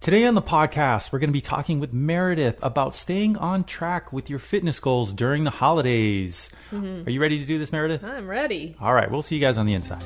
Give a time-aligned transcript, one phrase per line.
[0.00, 4.12] Today on the podcast, we're going to be talking with Meredith about staying on track
[4.12, 6.50] with your fitness goals during the holidays.
[6.70, 7.08] Mm-hmm.
[7.08, 8.04] Are you ready to do this, Meredith?
[8.04, 8.76] I'm ready.
[8.80, 10.04] All right, we'll see you guys on the inside.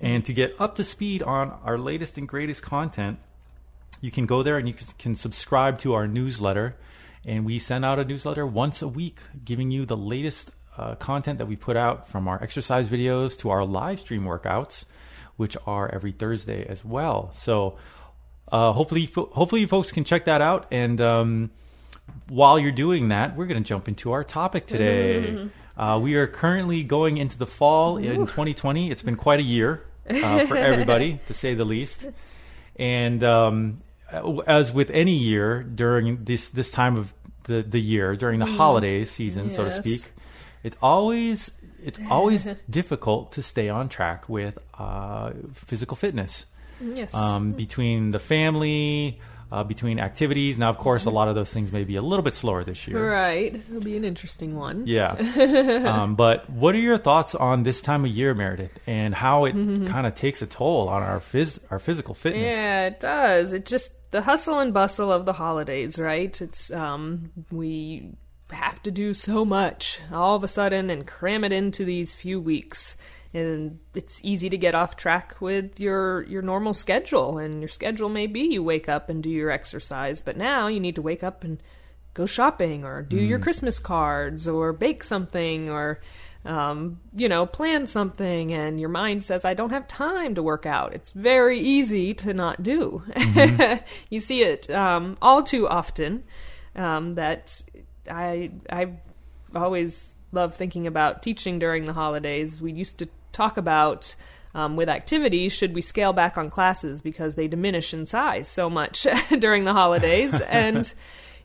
[0.00, 3.18] And to get up to speed on our latest and greatest content,
[4.00, 6.76] you can go there and you can- can subscribe to our newsletter.
[7.24, 11.38] And we send out a newsletter once a week giving you the latest uh, content
[11.38, 14.84] that we put out from our exercise videos to our live stream workouts,
[15.36, 17.32] which are every Thursday as well.
[17.34, 17.78] So
[18.50, 20.66] uh, hopefully, hopefully, you folks can check that out.
[20.70, 21.50] And um,
[22.28, 25.48] while you're doing that, we're going to jump into our topic today.
[25.74, 28.90] Uh, we are currently going into the fall in 2020.
[28.90, 32.06] It's been quite a year uh, for everybody, to say the least.
[32.76, 33.80] And um,
[34.46, 39.10] as with any year during this this time of the the year, during the holidays
[39.10, 40.02] season, so to speak,
[40.62, 46.46] it's always it's always difficult to stay on track with uh, physical fitness.
[46.80, 47.14] Yes.
[47.14, 49.20] um, between the family,
[49.52, 50.58] uh, between activities.
[50.58, 52.88] Now, of course, a lot of those things may be a little bit slower this
[52.88, 53.10] year.
[53.10, 53.54] right.
[53.54, 54.86] It'll be an interesting one.
[54.86, 55.10] Yeah.
[55.86, 59.52] um, but what are your thoughts on this time of year, Meredith, and how it
[59.52, 62.54] kind of takes a toll on our phys- our physical fitness?
[62.54, 63.52] Yeah, it does.
[63.52, 66.40] It just the hustle and bustle of the holidays, right?
[66.40, 68.10] It's um we
[68.50, 72.40] have to do so much all of a sudden and cram it into these few
[72.40, 72.96] weeks.
[73.34, 78.08] And it's easy to get off track with your your normal schedule and your schedule
[78.08, 81.22] may be you wake up and do your exercise, but now you need to wake
[81.22, 81.62] up and
[82.14, 86.00] go shopping or do your Christmas cards or bake something or
[86.44, 90.66] um, you know, plan something and your mind says, I don't have time to work
[90.66, 90.92] out.
[90.92, 93.04] It's very easy to not do.
[94.10, 96.24] you see it um, all too often
[96.74, 97.62] um, that
[98.10, 98.94] I, I
[99.54, 102.60] always love thinking about teaching during the holidays.
[102.60, 104.14] We used to talk about
[104.54, 108.68] um, with activities, should we scale back on classes because they diminish in size so
[108.68, 109.06] much
[109.38, 110.40] during the holidays?
[110.42, 110.92] and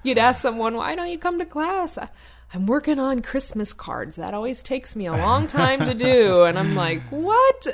[0.03, 1.97] you'd ask someone, why don't you come to class?
[1.97, 2.09] I-
[2.53, 4.15] I'm working on Christmas cards.
[4.15, 6.43] That always takes me a long time to do.
[6.43, 7.67] And I'm like, what?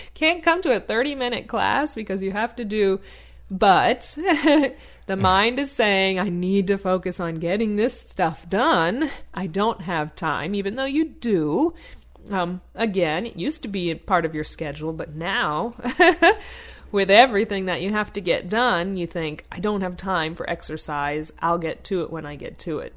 [0.14, 3.00] Can't come to a 30 minute class because you have to do.
[3.50, 4.16] But
[5.06, 9.10] the mind is saying, I need to focus on getting this stuff done.
[9.34, 11.74] I don't have time, even though you do.
[12.30, 15.74] Um, again, it used to be a part of your schedule, but now,
[16.92, 20.48] with everything that you have to get done, you think, I don't have time for
[20.48, 21.32] exercise.
[21.40, 22.94] I'll get to it when I get to it.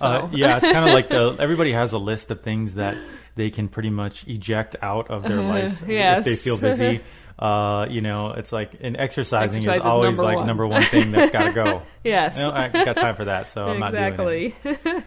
[0.00, 2.96] Uh, yeah, it's kind of like the everybody has a list of things that
[3.36, 7.00] they can pretty much eject out of their life if they feel busy.
[7.38, 10.46] Uh, you know, it's like and exercising Exercise is is always number like one.
[10.46, 11.82] number one thing that's got to go.
[12.02, 12.38] Yes.
[12.38, 14.54] No, I got time for that, so I'm not doing it.
[14.54, 15.04] exactly.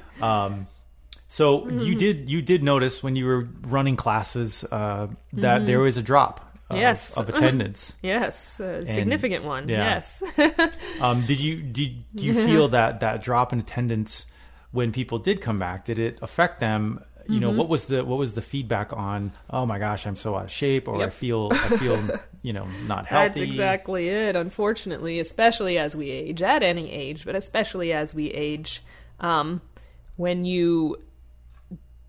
[1.30, 1.80] So Mm-hmm.
[1.80, 6.02] you did you did notice when you were running classes uh, that there was a
[6.04, 6.46] drop of,
[6.76, 6.78] Mm-hmm.
[6.82, 7.18] Yes.
[7.18, 7.96] of attendance.
[8.04, 8.60] yes.
[8.60, 9.68] A significant one.
[9.70, 9.96] yeah.
[9.96, 10.22] Yes.
[11.02, 14.26] Um, did you did do you feel that that drop in attendance
[14.72, 15.86] when people did come back?
[15.86, 17.00] Did it affect them?
[17.28, 17.42] You Mm-hmm.
[17.42, 19.32] know, what was the what was the feedback on?
[19.52, 22.00] Oh my gosh, I'm so out of shape, or I feel I feel
[22.42, 23.40] you know not healthy.
[23.42, 24.36] That's exactly it.
[24.36, 28.82] Unfortunately, especially as we age, at any age, but especially as we age,
[29.20, 29.62] um,
[30.18, 30.98] when you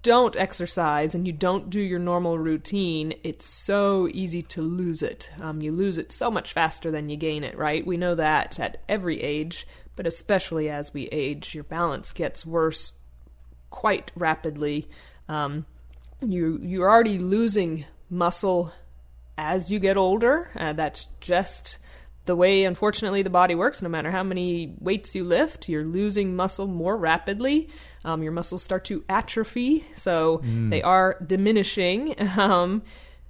[0.02, 5.31] don't exercise and you don't do your normal routine, it's so easy to lose it.
[5.41, 7.87] Um, you lose it so much faster than you gain it, right?
[7.87, 9.67] We know that at every age,
[9.97, 12.93] but especially as we age, your balance gets worse
[13.69, 14.88] quite rapidly.
[15.29, 15.67] Um,
[16.20, 18.73] you you're already losing muscle
[19.38, 20.50] as you get older.
[20.56, 21.79] Uh, that's just
[22.31, 23.82] the way, unfortunately, the body works.
[23.82, 27.69] No matter how many weights you lift, you're losing muscle more rapidly.
[28.05, 32.15] Um, your muscles start to atrophy, so they are diminishing.
[32.38, 32.82] Um,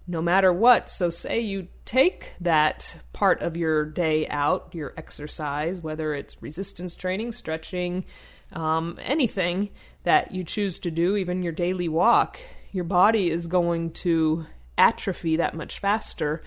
[0.06, 0.90] no matter what.
[0.90, 6.94] So, say you take that part of your day out, your exercise, whether it's resistance
[6.94, 8.04] training, stretching,
[8.52, 9.70] um, anything
[10.02, 12.40] that you choose to do, even your daily walk,
[12.72, 16.42] your body is going to atrophy that much faster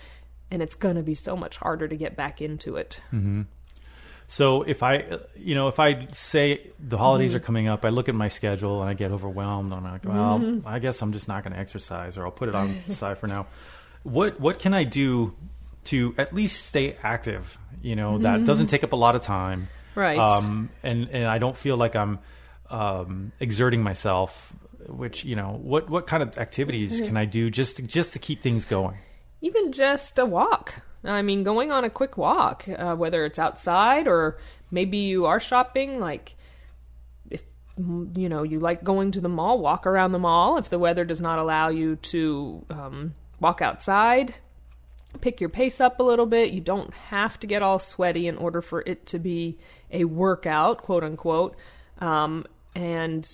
[0.53, 2.99] and it's going to be so much harder to get back into it.
[3.11, 3.41] Mm-hmm.
[4.27, 7.37] So if I, you know, if I say the holidays mm-hmm.
[7.37, 9.73] are coming up, I look at my schedule and I get overwhelmed.
[9.73, 10.67] I'm like, well, mm-hmm.
[10.67, 13.17] I guess I'm just not going to exercise, or I'll put it on the side
[13.17, 13.47] for now.
[14.03, 15.33] What what can I do
[15.85, 17.57] to at least stay active?
[17.81, 20.17] You know, that doesn't take up a lot of time, Right.
[20.17, 22.19] Um, and and I don't feel like I'm
[22.69, 24.53] um, exerting myself.
[24.87, 28.19] Which you know, what what kind of activities can I do just to, just to
[28.19, 28.97] keep things going?
[29.43, 30.81] Even just a walk.
[31.03, 34.39] I mean, going on a quick walk, uh, whether it's outside or
[34.71, 36.35] maybe you are shopping, like
[37.29, 37.43] if
[37.77, 40.57] you know you like going to the mall, walk around the mall.
[40.57, 44.35] If the weather does not allow you to um, walk outside,
[45.19, 46.53] pick your pace up a little bit.
[46.53, 49.59] You don't have to get all sweaty in order for it to be
[49.91, 51.57] a workout, quote unquote.
[51.99, 52.45] Um,
[52.75, 53.27] and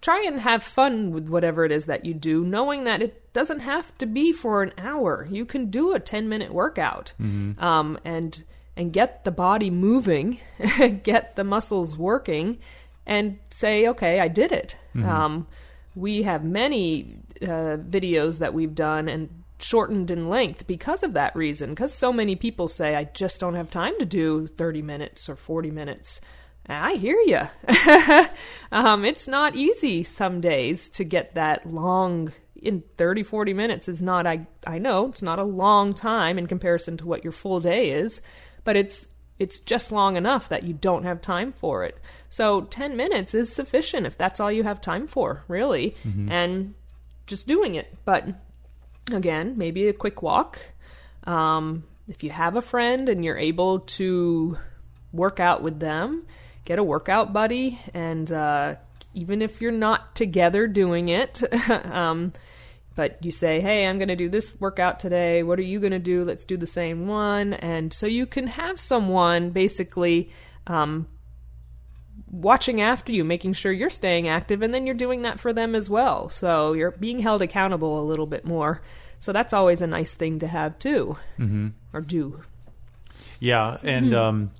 [0.00, 3.60] try and have fun with whatever it is that you do, knowing that it doesn't
[3.60, 5.26] have to be for an hour.
[5.30, 7.12] You can do a 10 minute workout
[7.58, 8.44] um, and
[8.76, 10.38] and get the body moving,
[11.02, 12.58] get the muscles working,
[13.06, 14.76] and say, okay, I did it.
[14.94, 15.46] Um,
[15.94, 21.34] we have many uh, videos that we've done and shortened in length because of that
[21.34, 21.70] reason.
[21.70, 25.36] Because so many people say, I just don't have time to do 30 minutes or
[25.36, 26.20] 40 minutes.
[26.68, 27.40] I hear you.
[28.72, 34.02] um, it's not easy some days to get that long in 30 40 minutes is
[34.02, 37.60] not I I know it's not a long time in comparison to what your full
[37.60, 38.22] day is,
[38.64, 39.08] but it's
[39.38, 41.98] it's just long enough that you don't have time for it.
[42.30, 45.94] So 10 minutes is sufficient if that's all you have time for, really.
[46.30, 46.74] And
[47.26, 47.94] just doing it.
[48.04, 48.26] But
[49.12, 50.58] again, maybe a quick walk.
[51.24, 54.56] Um, if you have a friend and you're able to
[55.12, 56.26] work out with them,
[56.66, 58.74] get a workout buddy, and uh,
[59.14, 62.34] even if you're not together doing it, um,
[62.94, 65.42] but you say, "Hey, I'm going to do this workout today.
[65.42, 66.24] What are you going to do?
[66.24, 70.30] Let's do the same one." And so you can have someone basically
[70.66, 71.06] um,
[72.30, 75.74] watching after you, making sure you're staying active, and then you're doing that for them
[75.74, 76.28] as well.
[76.28, 78.82] So you're being held accountable a little bit more.
[79.18, 81.68] So that's always a nice thing to have too, mm-hmm.
[81.92, 82.42] or do.
[83.40, 84.50] Yeah, and um,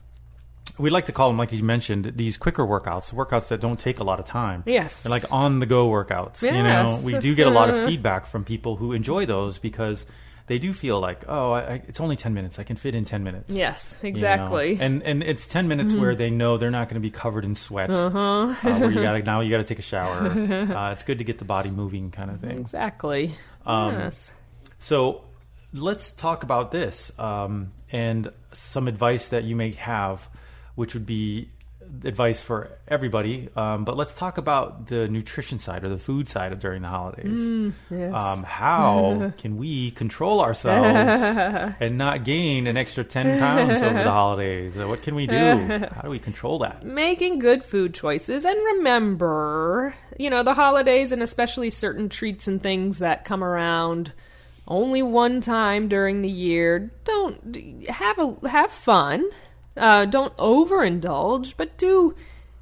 [0.79, 3.99] we like to call them, like you mentioned, these quicker workouts, workouts that don't take
[4.01, 4.63] a lot of time.
[4.67, 5.03] Yes.
[5.03, 6.43] They're like on the go workouts.
[6.43, 7.05] You know, Yes.
[7.05, 10.05] we do get a lot of feedback from people who enjoy those because
[10.49, 12.59] they do feel like, oh, I, I- it's only ten minutes.
[12.59, 13.51] I can fit in ten minutes.
[13.53, 14.09] Yes, you know?
[14.11, 14.75] exactly.
[14.75, 14.83] Mm-hmm.
[14.83, 17.55] And and it's ten minutes where they know they're not going to be covered in
[17.57, 17.91] sweat.
[17.91, 18.55] Uh-huh.
[18.63, 20.27] where you got to now you got to take a shower.
[20.31, 22.59] uh, it's good to get the body moving, kind of thing.
[22.61, 23.35] exactly.
[23.65, 24.31] Um, yes.
[24.79, 25.25] So
[25.73, 30.29] let's talk about this um, and some advice that you may have,
[30.77, 31.51] which would be
[32.05, 33.49] advice for everybody.
[33.55, 36.89] Um, but let's talk about the nutrition side or the food side of during the
[36.89, 37.39] holidays.
[37.39, 38.13] Mm, yes.
[38.13, 41.23] Um, how can we control ourselves
[41.81, 44.77] and not gain an extra 10 pounds over the holidays?
[44.77, 45.37] Uh, What can we do?
[45.37, 46.85] How do we control that?
[46.85, 52.63] making good food choices and remember you know the holidays and especially certain treats and
[52.63, 54.13] things that come around
[54.69, 59.25] only one time during the year don't have a have fun
[59.77, 62.15] uh, don't overindulge but do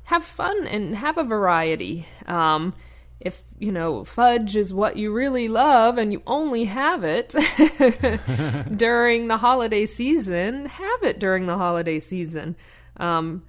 [0.05, 2.75] have fun and have a variety um,
[3.21, 7.35] if you know fudge is what you really love and you only have it
[8.77, 12.55] during the holiday season have it during the holiday season
[12.99, 13.43] um,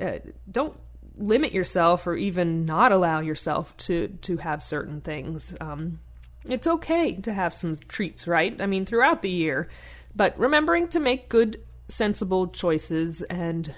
[0.00, 0.18] uh,
[0.50, 0.76] don't
[1.20, 5.54] limit yourself or even not allow yourself to to have certain things.
[5.60, 6.00] Um,
[6.46, 8.60] it's okay to have some treats, right?
[8.60, 9.68] I mean, throughout the year,
[10.16, 13.74] but remembering to make good, sensible choices and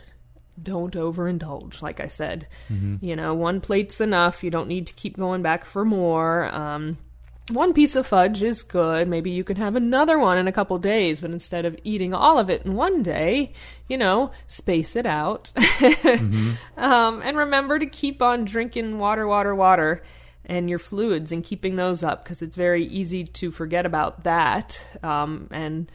[0.63, 1.83] don't overindulge.
[1.83, 2.47] Like I said,
[3.01, 4.45] you know, one plate's enough.
[4.45, 6.55] You don't need to keep going back for more.
[6.55, 6.99] Um,
[7.51, 9.09] one piece of fudge is good.
[9.09, 12.39] Maybe you can have another one in a couple days, but instead of eating all
[12.39, 13.53] of it in one day,
[13.89, 15.53] you know, space it out.
[16.77, 20.03] um, and remember to keep on drinking water, water, water,
[20.47, 24.87] and your fluids and keeping those up because it's very easy to forget about that
[25.03, 25.91] um, and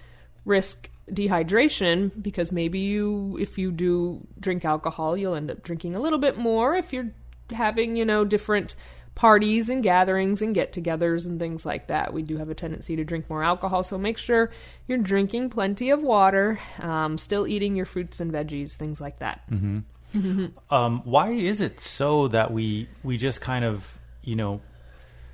[0.45, 5.99] risk dehydration because maybe you, if you do drink alcohol, you'll end up drinking a
[5.99, 7.11] little bit more if you're
[7.51, 8.75] having, you know, different
[9.15, 12.13] parties and gatherings and get togethers and things like that.
[12.13, 14.51] We do have a tendency to drink more alcohol, so make sure
[14.87, 19.41] you're drinking plenty of water, um, still eating your fruits and veggies, things like that.
[20.69, 24.61] Um, why is it so that we we just kind of you know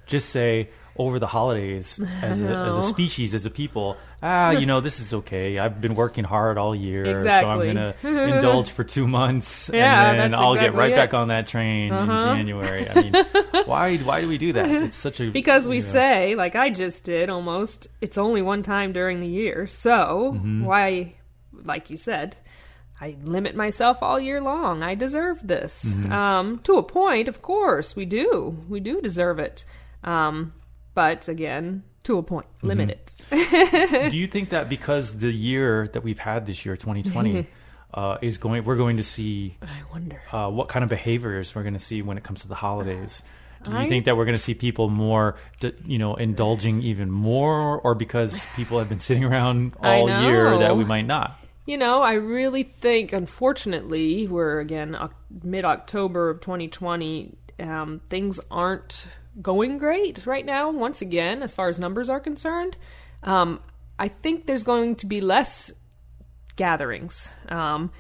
[0.07, 3.97] just say, over the holidays as a, as a species, as a people.
[4.21, 5.59] Ah, you know, this is okay.
[5.59, 7.43] I've been working hard all year, Exactly.
[7.43, 7.93] so I'm going
[8.29, 11.13] to indulge for two months, Yeah, and then I'll get right back it.
[11.15, 11.23] Uh-huh.
[11.23, 12.87] on that train in January.
[12.89, 13.13] I mean,
[13.65, 14.69] why why do we do that?
[14.69, 18.41] It's such a Because we you know, say, like I just did almost, it's only
[18.41, 19.67] one time during the year.
[19.67, 20.63] So Mm-hmm.
[20.63, 21.15] why,
[21.65, 22.37] like you said,
[23.01, 24.83] I limit myself all year long.
[24.83, 25.93] I deserve this.
[25.93, 26.11] Mm-hmm.
[26.13, 28.55] Um, to a point, of course, we do.
[28.69, 29.65] We do deserve it.
[30.05, 30.53] Um,
[30.93, 32.67] but again, to a point, Mm-hmm.
[32.67, 32.89] limit
[33.31, 34.11] it.
[34.11, 37.47] do you think that because the year that we've had this year, 2020,
[37.93, 40.21] uh, is going, we're going to see I wonder.
[40.31, 43.21] uh, what kind of behaviors we're going to see when it comes to the holidays.
[43.63, 45.37] Do you I- think that we're going to see people more,
[45.85, 50.75] you know, indulging even more, or because people have been sitting around all year that
[50.75, 51.39] we might not?
[51.65, 54.97] You know, I really think, unfortunately, we're again
[55.43, 57.37] mid October of 2020.
[57.59, 59.07] Um, things aren't
[59.41, 62.77] going great right now, once again, as far as numbers are concerned.
[63.23, 63.59] Um,
[63.97, 65.71] I think there's going to be less
[66.55, 67.29] gatherings.
[67.49, 67.91] Um,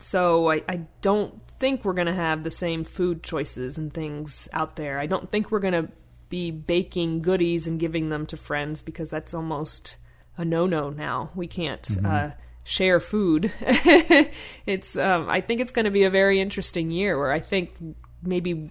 [0.00, 4.48] so I, I don't think we're going to have the same food choices and things
[4.52, 4.98] out there.
[4.98, 5.88] I don't think we're going to
[6.28, 9.96] be baking goodies and giving them to friends because that's almost
[10.36, 11.30] a no-no now.
[11.34, 12.30] We can't uh,
[12.64, 13.52] share food.
[14.66, 17.72] it's um, I think it's going to be a very interesting year where I think
[18.22, 18.70] maybe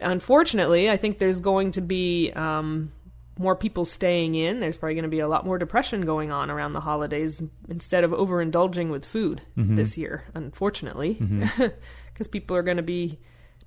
[0.00, 2.92] unfortunately, I think there's going to be um,
[3.38, 4.60] more people staying in.
[4.60, 8.04] There's probably going to be a lot more depression going on around the holidays instead
[8.04, 11.14] of overindulging with food this year, unfortunately,
[12.12, 13.18] because people are going to be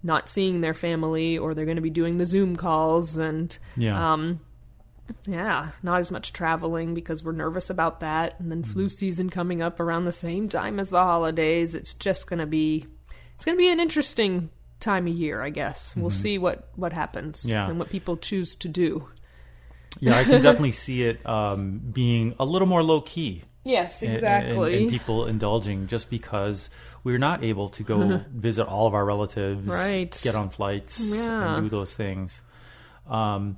[0.04, 4.14] not seeing their family or they're going to be doing the Zoom calls and Yeah.
[4.14, 4.40] um,
[5.28, 8.40] yeah, not as much traveling because we're nervous about that.
[8.40, 11.76] And then flu season coming up around the same time as the holidays.
[11.76, 12.88] It's just going to be
[13.36, 14.50] it's going to be an interesting
[14.82, 15.96] time of year, I guess.
[15.96, 17.70] We'll see what what happens Yeah.
[17.70, 19.08] and what people choose to do.
[20.00, 23.44] yeah, I can definitely see it um, being a little more low key.
[23.64, 24.74] Yes, and- exactly.
[24.74, 26.70] And, and people indulging just because
[27.04, 30.20] we're not able to go visit all of our relatives, Right.
[30.24, 31.56] Get on flights Yeah.
[31.58, 32.42] and do those things.
[33.08, 33.58] Um,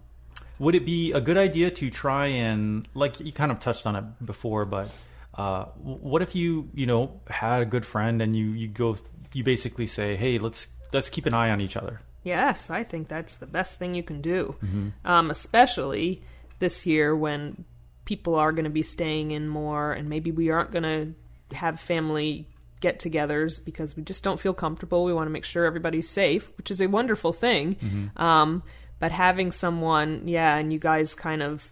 [0.60, 3.96] would it be a good idea to try and, like you kind of touched on
[3.96, 4.89] it before, but
[5.38, 8.96] uh, what if you, you know, had a good friend and you you go,
[9.34, 12.02] you basically say, hey, let's let's keep an eye on each other.
[12.24, 14.56] Yes, I think that's the best thing you can do.
[14.64, 14.90] Mm-hmm.
[15.04, 16.24] Um, especially
[16.60, 17.66] this year when
[18.06, 21.80] people are going to be staying in more, and maybe we aren't going to have
[21.80, 22.48] family
[22.80, 25.06] get togethers because we just don't feel comfortable.
[25.06, 27.76] We want to make sure everybody's safe, which is a wonderful thing.
[27.76, 28.22] Mm-hmm.
[28.22, 28.64] Um,
[29.00, 31.70] but having someone, yeah, and you guys kind of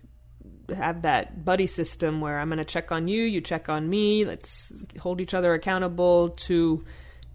[0.73, 4.23] have that buddy system where I'm going to check on you, you check on me.
[4.23, 6.85] Let's hold each other accountable to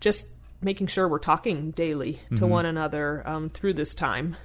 [0.00, 0.26] just
[0.66, 4.36] making sure we're talking daily to one another um, through this time.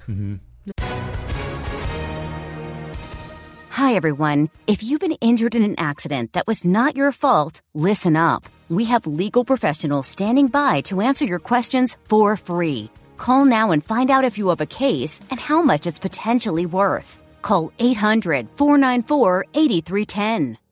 [3.70, 4.48] Hi, everyone.
[4.68, 8.44] If you've been injured in an accident that was not your fault, listen up.
[8.68, 12.88] We have legal professionals standing by to answer your questions for free.
[13.16, 16.66] Call now and find out if you have a case and how much it's potentially
[16.66, 17.18] worth.
[17.42, 20.61] Call 800 494 8310.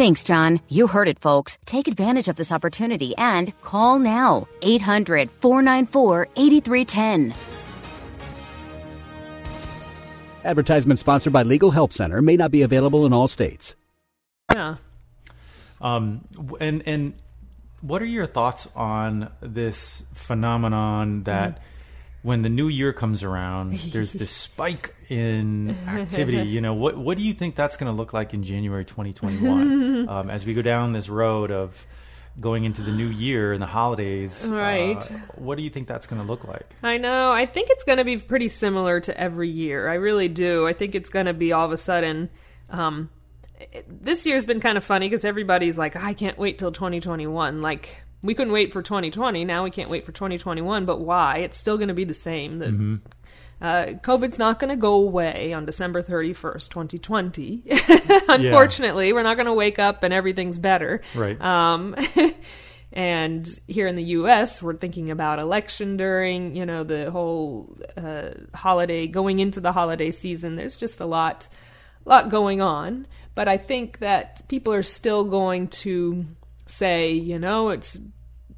[0.00, 0.62] Thanks, John.
[0.70, 1.58] You heard it, folks.
[1.66, 4.48] Take advantage of this opportunity and call now.
[4.62, 7.34] 800 494 8310.
[10.42, 13.76] Advertisement sponsored by Legal Help Center may not be available in all states.
[14.50, 14.76] Yeah.
[15.82, 16.26] Um,
[16.58, 17.12] and and
[17.82, 21.60] what are your thoughts on this phenomenon that
[22.22, 26.38] when the new year comes around, there's this spike in activity?
[26.48, 30.08] You know, what what do you think that's going to look like in January 2021
[30.08, 31.86] um, as we go down this road of
[32.38, 34.50] going into the new year and the holidays?
[34.50, 35.02] uh, Right.
[35.34, 36.66] what do you think that's going to look like?
[36.82, 37.32] I know.
[37.32, 39.88] I think it's going to be pretty similar to every year.
[39.88, 40.66] I really do.
[40.66, 42.30] I think it's going to be all of a sudden.
[42.70, 43.10] Um,
[43.88, 47.60] this year's been kind of funny because everybody's like, I can't wait till 2021.
[47.60, 49.44] Like, we couldn't wait for 2020.
[49.44, 50.84] Now we can't wait for 2021.
[50.84, 51.38] But why?
[51.38, 52.58] It's still going to be the same.
[52.58, 53.00] The,
[53.60, 57.62] uh, COVID's not going to go away on December 31st, 2020.
[58.28, 61.02] Unfortunately, we're not going to wake up and everything's better.
[61.14, 61.40] Right.
[61.40, 61.94] Um,
[62.92, 68.30] and here in the U.S., we're thinking about election during, you know, the whole uh,
[68.54, 70.56] holiday, going into the holiday season.
[70.56, 71.48] There's just a lot
[72.06, 73.06] lot going on.
[73.34, 76.26] But I think that people are still going to
[76.70, 78.00] say, you know, it's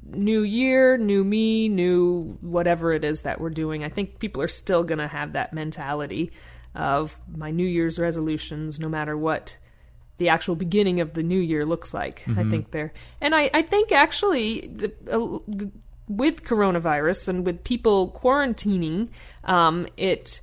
[0.05, 3.83] new year, new me, new whatever it is that we're doing.
[3.83, 6.31] I think people are still going to have that mentality
[6.75, 9.57] of my New Year's resolutions, no matter what
[10.17, 12.23] the actual beginning of the new year looks like.
[12.39, 15.39] I think there, and I, I think actually the, uh,
[16.07, 19.09] with coronavirus and with people quarantining,
[19.43, 20.41] um, it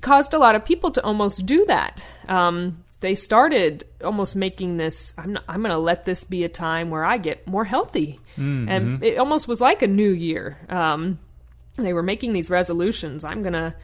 [0.00, 2.02] caused a lot of people to almost do that.
[2.28, 5.12] Um, they started almost making this.
[5.18, 8.18] I'm not, I'm going to let this be a time where I get more healthy,
[8.36, 10.56] and it almost was like a new year.
[10.70, 11.18] Um,
[11.76, 13.22] they were making these resolutions.
[13.24, 13.74] I'm going to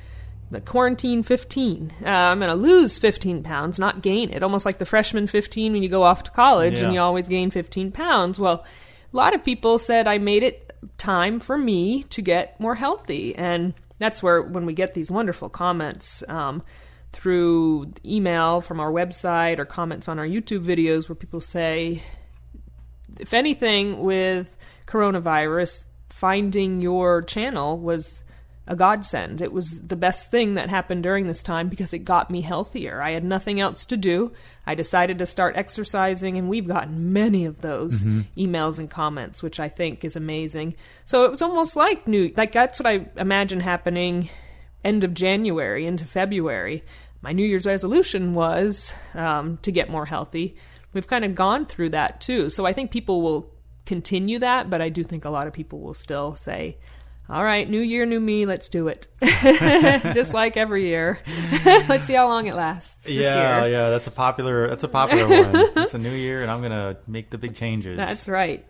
[0.51, 1.93] the quarantine 15.
[2.03, 4.43] Uh, I'm going to lose 15 pounds, not gain it.
[4.43, 6.85] Almost like the freshman 15 when you go off to college Yeah.
[6.87, 8.41] and you always gain 15 pounds.
[8.41, 8.65] Well,
[9.13, 13.35] a lot of people said I made it time for me to get more healthy.
[13.37, 16.63] And that's where, when we get these wonderful comments um,
[17.13, 22.03] through email from our website or comments on our YouTube videos where people say,
[23.19, 28.25] if anything, with coronavirus, finding your channel was
[28.67, 29.41] a godsend.
[29.41, 33.03] It was the best thing that happened during this time because it got me healthier.
[33.03, 34.33] I had nothing else to do.
[34.67, 38.21] I decided to start exercising, and we've gotten many of those mm-hmm.
[38.39, 40.77] emails and comments, which I think is amazing.
[41.07, 44.29] So it was almost like new, like that's what I imagine happening
[44.85, 46.85] end of January into February.
[47.21, 50.57] My New Year's resolution was um, to get more healthy.
[50.93, 52.51] We've kind of gone through that too.
[52.51, 53.53] So I think people will
[53.87, 56.79] continue that, but I do think a lot of people will still say,
[57.31, 59.07] all right, new year, new me, let's do it.
[59.21, 61.21] Just like every year.
[61.87, 63.73] let's see how long it lasts this yeah, year.
[63.73, 64.69] yeah, that's a popular.
[64.69, 65.71] That's a popular one.
[65.77, 67.99] It's a new year, and I'm gonna make the big changes.
[67.99, 68.65] That's right.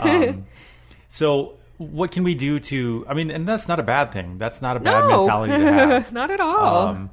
[0.00, 0.46] um,
[1.08, 1.56] so,
[1.90, 3.04] what can we do to?
[3.08, 4.38] I mean, and that's not a bad thing.
[4.38, 6.12] That's not a bad no, mentality to have.
[6.12, 6.88] not at all.
[6.88, 7.10] Um,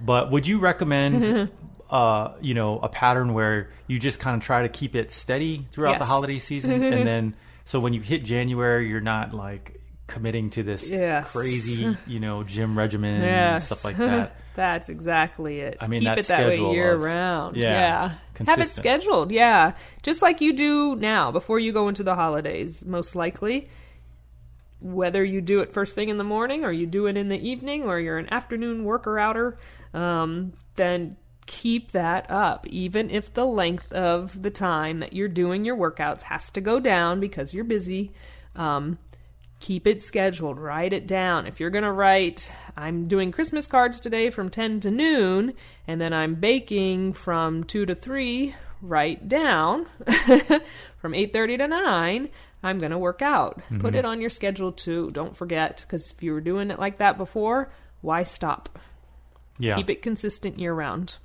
[0.00, 1.50] but would you recommend,
[1.90, 5.66] uh, you know, a pattern where you just kind of try to keep it steady
[5.72, 7.34] throughout the holiday season, and then
[7.64, 11.32] so when you hit January, you're not like committing to this Yes.
[11.32, 14.34] crazy, you know, gym regimen and stuff like that.
[14.56, 15.78] That's exactly it.
[15.80, 17.56] I mean, keep that it that way year of- round.
[17.56, 18.44] yeah, Yeah.
[18.46, 19.30] Have it scheduled.
[19.30, 19.74] Yeah.
[20.02, 23.68] Just like you do now before you go into the holidays, most likely.
[24.80, 27.48] Whether you do it first thing in the morning or you do it in the
[27.48, 29.58] evening or you're an afternoon worker outer,
[29.92, 31.16] um, then
[31.46, 36.22] keep that up, even if the length of the time that you're doing your workouts
[36.22, 38.12] has to go down because you're busy.
[38.54, 38.98] Um,
[39.60, 44.00] keep it scheduled write it down if you're going to write i'm doing christmas cards
[44.00, 45.52] today from 10 to noon
[45.86, 49.84] and then i'm baking from 2 to 3 write down
[50.96, 52.28] from 8.30 to 9
[52.62, 56.22] i'm going to work out put it on your schedule too don't forget because if
[56.22, 58.78] you were doing it like that before why stop
[59.58, 61.16] Yeah, keep it consistent year round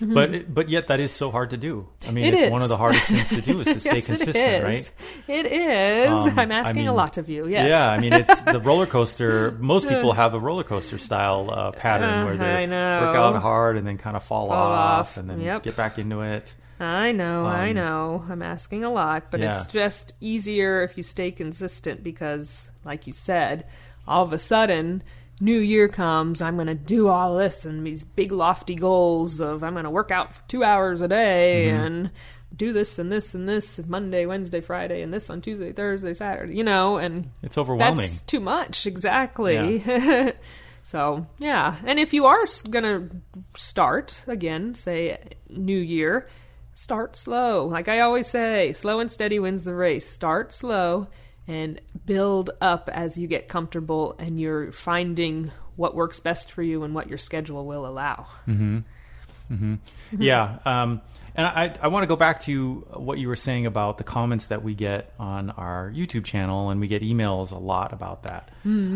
[0.00, 1.86] but but yet that is so hard to do.
[2.08, 2.50] I mean, It it's is.
[2.50, 4.92] one of the hardest things to do is to stay yes consistent, it right?
[5.28, 8.40] it is Um, i'm I asking a lot of you yes Yeah, I mean, it's
[8.42, 9.50] the roller coaster.
[9.60, 12.66] Most people have a roller coaster style uh, pattern where Uh, they
[13.04, 15.16] work out hard and then kind of fall, Fall off, off.
[15.18, 15.64] and then Yep.
[15.64, 16.54] get back into it.
[16.80, 18.24] I know, I Um, know.
[18.30, 19.50] I'm asking a lot, but Yeah.
[19.58, 23.66] it's just easier if you stay consistent because, like you said,
[24.08, 25.02] all of a sudden,
[25.42, 29.62] New Year comes, I'm going to do all this and these big lofty goals of
[29.62, 31.84] I'm going to work out for two hours a day Mm-hmm.
[31.84, 32.10] and
[32.56, 36.56] do this and this and this Monday, Wednesday, Friday, and this on Tuesday, Thursday, Saturday,
[36.56, 37.98] you know, and It's overwhelming.
[37.98, 39.82] that's too much, exactly.
[40.82, 41.76] so, yeah.
[41.84, 43.08] And if you are going to
[43.54, 46.26] start, again, say New Year,
[46.80, 47.66] start slow.
[47.66, 50.08] Like I always say, slow and steady wins the race.
[50.08, 51.08] Start slow
[51.46, 56.82] and build up as you get comfortable and you're finding what works best for you
[56.82, 58.26] and what your schedule will allow.
[58.48, 58.78] Mm-hmm.
[59.52, 59.74] Mm-hmm.
[60.22, 61.02] Yeah, um,
[61.34, 64.46] and I, I want to go back to what you were saying about the comments
[64.46, 68.50] that we get on our YouTube channel, and we get emails a lot about that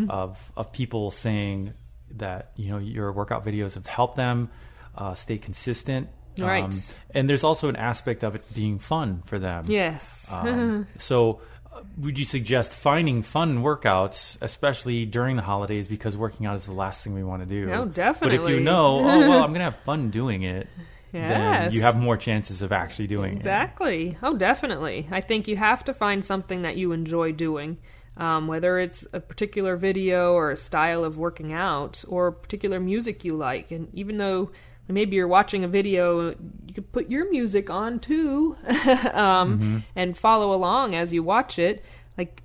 [0.09, 1.75] of of people saying
[2.13, 4.49] that you know your workout videos have helped them
[4.97, 6.09] uh, stay consistent.
[6.39, 6.75] Right.
[7.11, 9.67] and there's also an aspect of it being fun for them.
[9.69, 10.33] Yes.
[10.33, 11.41] Um, so,
[11.73, 16.67] uh, would you suggest finding fun workouts, especially during the holidays, because working out is
[16.67, 17.71] the last thing we want to do?
[17.73, 18.39] Oh, definitely.
[18.39, 20.69] But if you know, oh well, I'm gonna have fun doing it,
[21.13, 23.37] then you have more chances of actually doing it.
[23.37, 24.19] Exactly.
[24.23, 25.09] Oh, definitely.
[25.11, 27.79] I think you have to find something that you enjoy doing,
[28.17, 33.25] um, whether it's a particular video or a style of working out or particular music
[33.25, 33.71] you like.
[33.71, 34.51] And even though
[34.89, 36.29] maybe you're watching a video,
[36.67, 38.57] you could put your music on too
[39.13, 41.85] um, and follow along as you watch it.
[42.19, 42.43] Like,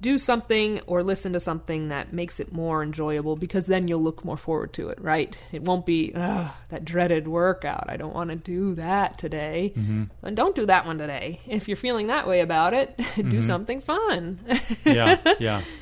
[0.00, 4.24] do something or listen to something that makes it more enjoyable because then you'll look
[4.24, 5.36] more forward to it, right?
[5.52, 7.84] It won't be that dreaded workout.
[7.90, 9.74] I don't want to do that today.
[9.76, 10.04] Mm-hmm.
[10.22, 11.40] And don't do that one today.
[11.46, 13.40] If you're feeling that way about it, do Mm-hmm.
[13.42, 14.40] something fun.
[14.86, 15.62] yeah, yeah.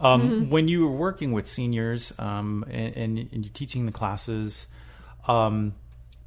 [0.00, 0.50] Um, Mm-hmm.
[0.50, 4.66] When you were working with seniors um, and, and you're teaching the classes,
[5.28, 5.74] um,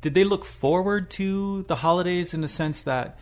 [0.02, 3.18] did they look forward to the holidays in the sense that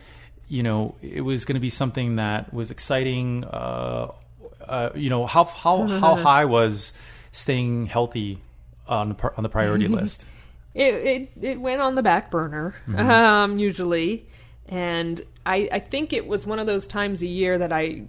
[0.48, 3.44] you know it was going to be something that was exciting?
[3.44, 4.12] Uh,
[4.60, 6.92] uh, you know how how how high was
[7.32, 8.38] staying healthy
[8.86, 10.26] on the, on the priority list?
[10.74, 13.10] it, it it went on the back burner Mm-hmm.
[13.10, 14.26] um, usually,
[14.68, 18.02] and I I think it was one of those times a year that I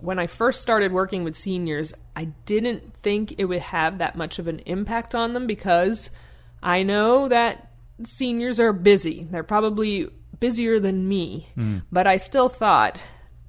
[0.00, 4.38] when I first started working with seniors, I didn't think it would have that much
[4.38, 6.10] of an impact on them because
[6.66, 7.70] I know that
[8.04, 9.26] seniors are busy.
[9.30, 10.08] They're probably
[10.40, 11.46] busier than me,
[11.90, 12.98] but I still thought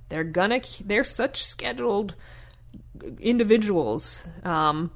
[0.09, 2.15] they're gonna they're such scheduled
[3.19, 4.23] individuals.
[4.43, 4.91] Um,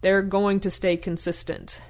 [0.00, 1.80] they're going to stay consistent.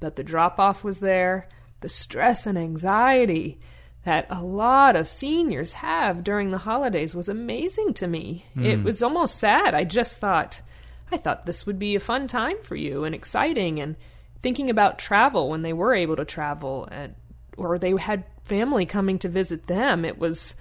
[0.00, 1.48] But the drop off was there,
[1.80, 3.58] the stress and anxiety
[4.04, 8.46] that a lot of seniors have during the holidays was amazing to me.
[8.56, 9.74] It was almost sad.
[9.74, 10.62] I just thought,
[11.10, 13.96] I thought this would be a fun time for you and exciting and
[14.42, 17.14] thinking about travel when they were able to travel and
[17.56, 20.04] or they had family coming to visit them.
[20.04, 20.54] It was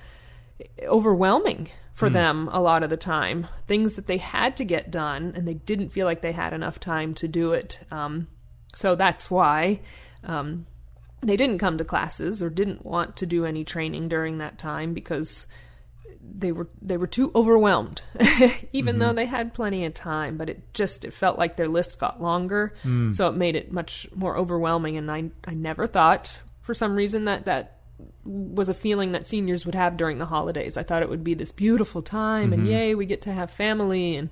[0.83, 3.47] overwhelming for them a lot of the time.
[3.67, 6.79] Things that they had to get done, and they didn't feel like they had enough
[6.79, 7.79] time to do it.
[7.89, 8.27] Um,
[8.73, 9.79] so that's why
[10.23, 10.65] um,
[11.21, 14.93] they didn't come to classes or didn't want to do any training during that time
[14.93, 15.47] because
[16.38, 18.01] they were they were too overwhelmed
[18.73, 19.15] even though mm-hmm.
[19.15, 22.73] they had plenty of time but it just it felt like their list got longer.
[22.83, 23.15] Mm.
[23.15, 24.97] So it made it much more overwhelming.
[24.97, 27.79] And I I never thought for some reason that that
[28.23, 30.77] was a feeling that seniors would have during the holidays.
[30.77, 32.71] I thought it would be this beautiful time and mm-hmm.
[32.71, 34.17] yay, we get to have family.
[34.17, 34.29] And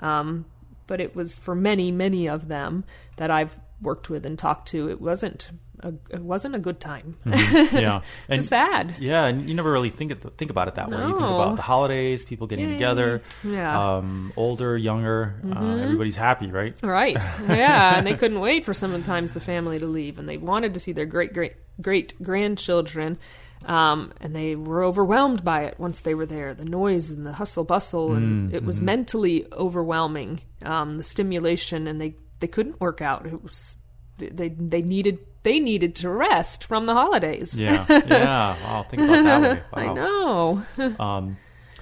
[0.00, 0.46] um
[0.86, 2.84] but it was for many many of them
[3.16, 7.18] that I've worked with and talked to it wasn't a, it wasn't a good time.
[7.26, 8.94] yeah, and sad.
[8.98, 10.96] Yeah, and you never really think it, think about it that way.
[10.96, 13.96] You think about the holidays, people getting Yeah, together, yeah.
[13.98, 16.74] um, older, younger, uh, everybody's happy, right?
[16.82, 17.18] Right.
[17.46, 20.80] Yeah, and they couldn't wait for sometimes the family to leave, and they wanted to
[20.80, 23.18] see their great great great grandchildren,
[23.66, 26.54] um, and they were overwhelmed by it once they were there.
[26.54, 30.40] The noise and the hustle bustle, and it was mentally overwhelming.
[30.64, 33.26] Um, the stimulation, and they they couldn't work out.
[33.26, 33.76] It was
[34.18, 37.58] they they needed they needed to rest from the holidays.
[37.58, 38.56] Yeah, yeah.
[38.64, 39.62] Wow, think about that way.
[39.90, 40.62] I know.
[41.00, 41.36] Um,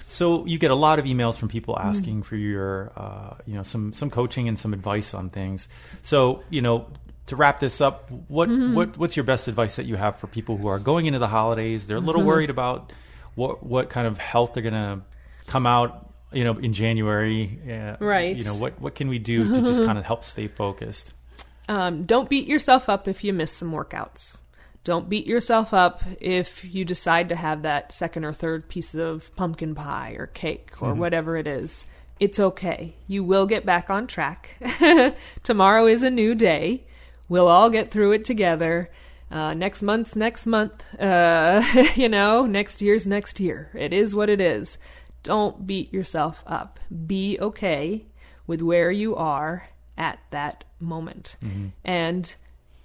[0.07, 3.63] so you get a lot of emails from people asking for your, uh, you know,
[3.63, 5.67] some some coaching and some advice on things.
[6.03, 6.87] So you know,
[7.27, 8.75] to wrap this up, what Mm-hmm.
[8.75, 11.27] what what's your best advice that you have for people who are going into the
[11.27, 11.87] holidays?
[11.87, 12.27] They're a little Mm-hmm.
[12.27, 12.93] worried about
[13.33, 15.01] what what kind of health they're going to
[15.47, 17.59] come out, you know, in January.
[17.69, 18.35] Uh, Right.
[18.35, 21.11] You know, what what can we do to just kind of help stay focused?
[21.67, 24.35] Um, don't beat yourself up if you miss some workouts.
[24.83, 29.35] Don't beat yourself up if you decide to have that second or third piece of
[29.35, 31.87] pumpkin pie or cake or whatever it is.
[32.19, 32.93] It's okay.
[33.07, 34.57] You will get back on track.
[35.43, 36.83] Tomorrow is a new day.
[37.27, 38.91] We'll all get through it together.
[39.31, 40.85] Uh, next month's next month.
[40.99, 41.63] Uh,
[41.95, 43.71] you know, next year's next year.
[43.73, 44.77] It is what it is.
[45.25, 46.79] Don't beat yourself up.
[47.07, 48.05] Be okay
[48.45, 51.35] with where you are at that moment.
[51.43, 51.67] Mm-hmm.
[51.83, 52.35] And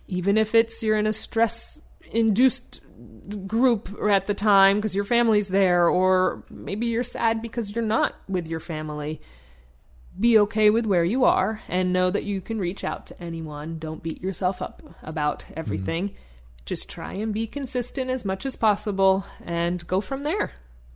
[0.09, 1.79] even if it's you're in a stress
[2.11, 2.81] induced
[3.47, 8.15] group at the time because your family's there, or maybe you're sad because you're not
[8.27, 9.21] with your family,
[10.19, 13.79] be okay with where you are and know that you can reach out to anyone.
[13.79, 16.09] Don't beat yourself up about everything.
[16.09, 16.17] Mm-hmm.
[16.65, 20.53] Just try and be consistent as much as possible and go from there.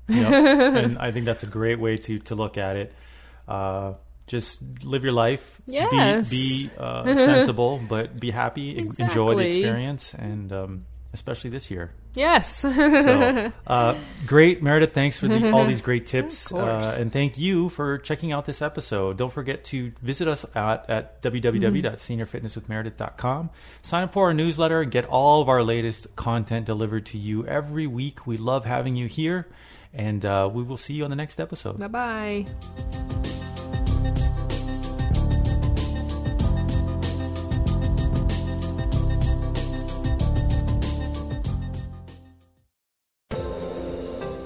[0.09, 0.33] Yep.
[0.85, 2.93] and I think that's a great way to to look at it.
[3.49, 3.95] Uh,
[4.27, 5.61] just live your life.
[5.67, 6.31] Yes.
[6.31, 8.77] Be, be uh, sensible, but be happy.
[8.79, 11.93] en- Enjoy the experience, and um, especially this year.
[12.15, 12.61] Yes.
[12.61, 13.95] So, uh,
[14.27, 14.95] great, Meredith.
[14.95, 19.17] Thanks for all these great tips, uh, and thank you for checking out this episode.
[19.19, 23.51] Don't forget to visit us at, at www.seniorfitnesswithmeredith.com.
[23.83, 27.47] Sign up for our newsletter and get all of our latest content delivered to you
[27.47, 28.27] every week.
[28.27, 29.49] We love having you here,
[29.95, 31.79] and uh, we will see you on the next episode.
[31.79, 32.47] bye bye.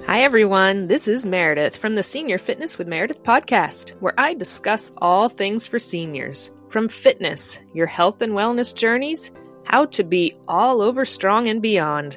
[0.06, 0.86] Hi, everyone.
[0.86, 5.66] This is Meredith from the Senior Fitness with Meredith podcast, where I discuss all things
[5.66, 9.30] for seniors from fitness, your health and wellness journeys,
[9.64, 12.16] how to be all over strong and beyond.